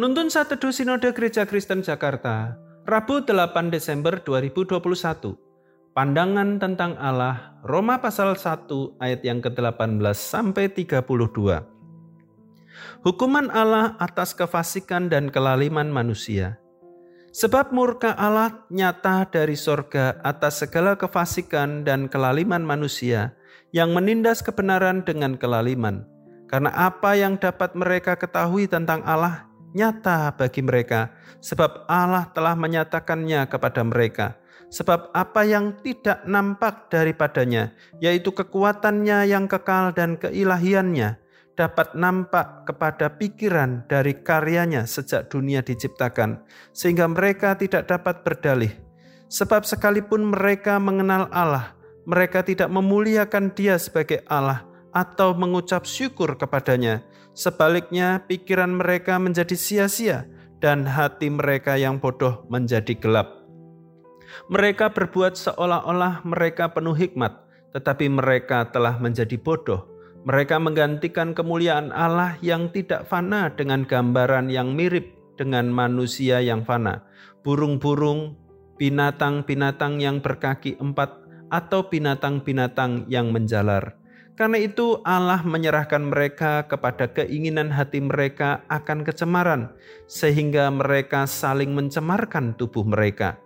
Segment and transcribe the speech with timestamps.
[0.00, 2.56] Penuntun Satu Sinode Gereja Kristen Jakarta,
[2.88, 4.80] Rabu 8 Desember 2021.
[5.92, 11.04] Pandangan tentang Allah, Roma pasal 1 ayat yang ke-18 sampai 32.
[13.04, 16.56] Hukuman Allah atas kefasikan dan kelaliman manusia.
[17.36, 23.36] Sebab murka Allah nyata dari sorga atas segala kefasikan dan kelaliman manusia
[23.76, 26.08] yang menindas kebenaran dengan kelaliman.
[26.48, 33.46] Karena apa yang dapat mereka ketahui tentang Allah nyata bagi mereka, sebab Allah telah menyatakannya
[33.48, 34.38] kepada mereka.
[34.70, 41.18] Sebab apa yang tidak nampak daripadanya, yaitu kekuatannya yang kekal dan keilahiannya,
[41.58, 48.70] dapat nampak kepada pikiran dari karyanya sejak dunia diciptakan, sehingga mereka tidak dapat berdalih.
[49.26, 51.74] Sebab sekalipun mereka mengenal Allah,
[52.06, 57.02] mereka tidak memuliakan Dia sebagai Allah, atau mengucap syukur kepadanya.
[57.34, 60.26] Sebaliknya, pikiran mereka menjadi sia-sia,
[60.60, 63.40] dan hati mereka yang bodoh menjadi gelap.
[64.52, 67.32] Mereka berbuat seolah-olah mereka penuh hikmat,
[67.72, 69.88] tetapi mereka telah menjadi bodoh.
[70.20, 77.08] Mereka menggantikan kemuliaan Allah yang tidak fana dengan gambaran yang mirip dengan manusia yang fana,
[77.40, 78.36] burung-burung,
[78.76, 81.16] binatang-binatang yang berkaki empat,
[81.48, 83.99] atau binatang-binatang yang menjalar
[84.40, 89.68] karena itu Allah menyerahkan mereka kepada keinginan hati mereka akan kecemaran,
[90.08, 93.36] sehingga mereka saling mencemarkan tubuh mereka.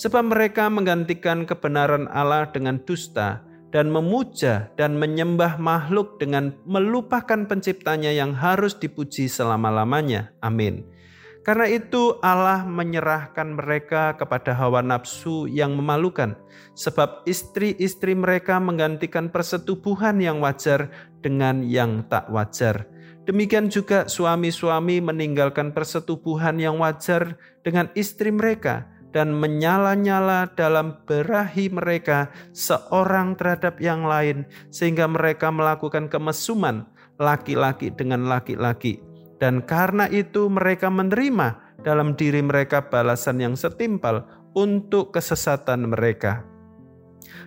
[0.00, 8.08] Sebab mereka menggantikan kebenaran Allah dengan dusta dan memuja dan menyembah makhluk dengan melupakan penciptanya
[8.08, 10.32] yang harus dipuji selama-lamanya.
[10.40, 10.88] Amin.
[11.46, 16.36] Karena itu Allah menyerahkan mereka kepada hawa nafsu yang memalukan,
[16.76, 20.92] sebab istri-istri mereka menggantikan persetubuhan yang wajar
[21.24, 22.84] dengan yang tak wajar.
[23.24, 32.32] Demikian juga suami-suami meninggalkan persetubuhan yang wajar dengan istri mereka dan menyala-nyala dalam berahi mereka
[32.52, 39.07] seorang terhadap yang lain sehingga mereka melakukan kemesuman laki-laki dengan laki-laki
[39.38, 46.42] dan karena itu mereka menerima dalam diri mereka balasan yang setimpal untuk kesesatan mereka.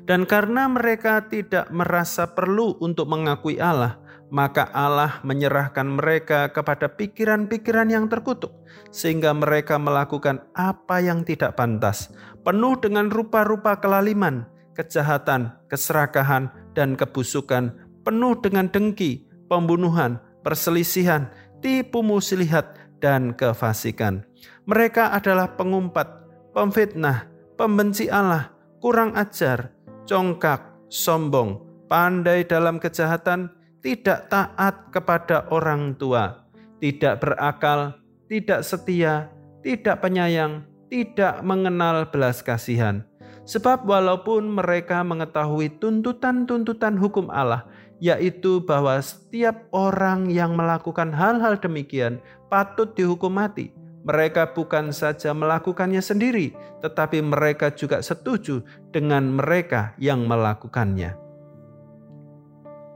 [0.08, 7.92] Dan karena mereka tidak merasa perlu untuk mengakui Allah, maka Allah menyerahkan mereka kepada pikiran-pikiran
[7.92, 8.56] yang terkutuk,
[8.90, 12.10] sehingga mereka melakukan apa yang tidak pantas,
[12.42, 17.76] penuh dengan rupa-rupa kelaliman, kejahatan, keserakahan, dan kebusukan,
[18.08, 21.30] penuh dengan dengki, pembunuhan, perselisihan,
[21.62, 24.24] tipu muslihat, dan kefasikan.
[24.70, 26.08] Mereka adalah pengumpat,
[26.54, 27.28] pemfitnah,
[27.58, 29.74] pembenci Allah, kurang ajar,
[30.06, 33.50] congkak, sombong, pandai dalam kejahatan,
[33.82, 36.46] tidak taat kepada orang tua,
[36.78, 37.98] tidak berakal,
[38.30, 39.34] tidak setia,
[39.66, 40.64] tidak penyayang,
[40.94, 43.02] tidak mengenal belas kasihan.
[43.42, 47.66] Sebab walaupun mereka mengetahui tuntutan-tuntutan hukum Allah,
[48.02, 52.18] yaitu bahwa setiap orang yang melakukan hal-hal demikian
[52.50, 53.70] patut dihukum mati.
[54.02, 61.14] Mereka bukan saja melakukannya sendiri, tetapi mereka juga setuju dengan mereka yang melakukannya.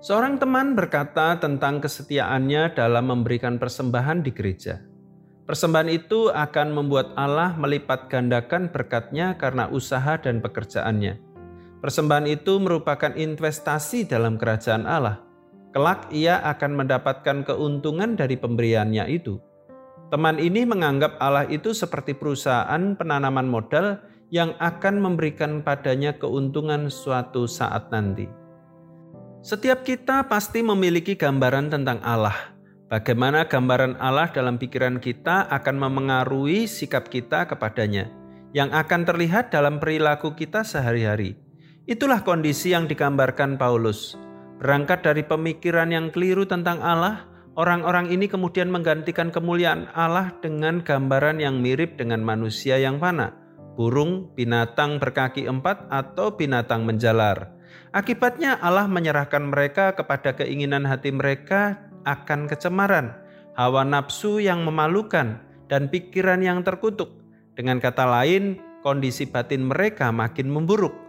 [0.01, 4.81] Seorang teman berkata tentang kesetiaannya dalam memberikan persembahan di gereja.
[5.45, 11.34] Persembahan itu akan membuat Allah melipat gandakan berkatnya karena usaha dan pekerjaannya.
[11.85, 15.21] Persembahan itu merupakan investasi dalam kerajaan Allah.
[15.69, 19.37] Kelak ia akan mendapatkan keuntungan dari pemberiannya itu.
[20.09, 24.01] Teman ini menganggap Allah itu seperti perusahaan penanaman modal
[24.33, 28.25] yang akan memberikan padanya keuntungan suatu saat nanti.
[29.45, 32.57] Setiap kita pasti memiliki gambaran tentang Allah.
[32.89, 38.09] Bagaimana gambaran Allah dalam pikiran kita akan memengaruhi sikap kita kepadanya,
[38.57, 41.44] yang akan terlihat dalam perilaku kita sehari-hari.
[41.85, 44.17] Itulah kondisi yang digambarkan Paulus.
[44.57, 51.37] Berangkat dari pemikiran yang keliru tentang Allah, orang-orang ini kemudian menggantikan kemuliaan Allah dengan gambaran
[51.37, 53.37] yang mirip dengan manusia yang fana,
[53.77, 57.53] burung, binatang berkaki empat, atau binatang menjalar.
[57.93, 63.13] Akibatnya Allah menyerahkan mereka kepada keinginan hati mereka akan kecemaran,
[63.53, 65.37] hawa nafsu yang memalukan,
[65.69, 67.13] dan pikiran yang terkutuk.
[67.53, 71.04] Dengan kata lain, kondisi batin mereka makin memburuk.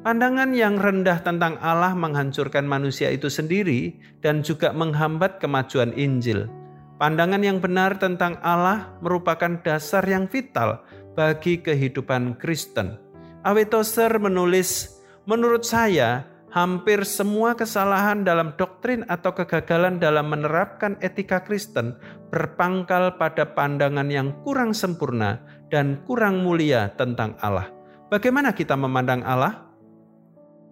[0.00, 6.48] Pandangan yang rendah tentang Allah menghancurkan manusia itu sendiri dan juga menghambat kemajuan Injil.
[6.96, 10.80] Pandangan yang benar tentang Allah merupakan dasar yang vital
[11.12, 12.96] bagi kehidupan Kristen.
[13.44, 14.88] Awetoser menulis,
[15.28, 21.92] menurut saya, hampir semua kesalahan dalam doktrin atau kegagalan dalam menerapkan etika Kristen
[22.32, 27.68] berpangkal pada pandangan yang kurang sempurna dan kurang mulia tentang Allah.
[28.08, 29.69] Bagaimana kita memandang Allah?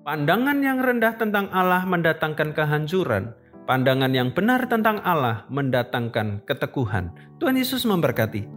[0.09, 3.37] Pandangan yang rendah tentang Allah mendatangkan kehancuran.
[3.69, 7.13] Pandangan yang benar tentang Allah mendatangkan keteguhan.
[7.37, 8.49] Tuhan Yesus memberkati.